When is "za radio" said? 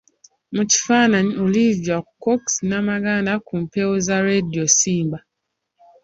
4.05-4.63